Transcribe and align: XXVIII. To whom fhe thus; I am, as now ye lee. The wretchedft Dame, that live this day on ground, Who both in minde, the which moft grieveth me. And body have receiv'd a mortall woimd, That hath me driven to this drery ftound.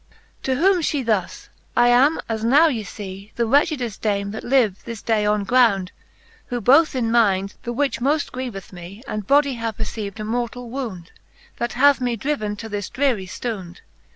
XXVIII. 0.01 0.19
To 0.41 0.55
whom 0.61 0.81
fhe 0.81 1.05
thus; 1.05 1.49
I 1.77 1.89
am, 1.89 2.19
as 2.27 2.43
now 2.43 2.65
ye 2.69 2.87
lee. 2.97 3.31
The 3.35 3.45
wretchedft 3.45 4.01
Dame, 4.01 4.31
that 4.31 4.43
live 4.43 4.83
this 4.83 4.99
day 5.03 5.27
on 5.27 5.43
ground, 5.43 5.91
Who 6.47 6.59
both 6.59 6.95
in 6.95 7.11
minde, 7.11 7.53
the 7.61 7.71
which 7.71 7.99
moft 8.01 8.31
grieveth 8.31 8.73
me. 8.73 9.03
And 9.07 9.27
body 9.27 9.53
have 9.61 9.77
receiv'd 9.77 10.19
a 10.19 10.23
mortall 10.23 10.71
woimd, 10.71 11.09
That 11.57 11.73
hath 11.73 12.01
me 12.01 12.15
driven 12.15 12.55
to 12.55 12.67
this 12.67 12.89
drery 12.89 13.27
ftound. 13.27 13.81